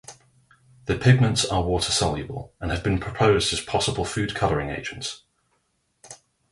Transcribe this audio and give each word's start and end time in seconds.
The 0.85 0.97
pigments 0.97 1.45
are 1.45 1.61
water-soluble, 1.61 2.55
and 2.59 2.71
have 2.71 2.81
been 2.83 2.99
proposed 2.99 3.53
as 3.53 3.61
possible 3.61 4.03
food 4.03 4.33
coloring 4.33 4.71
agents. 4.71 5.21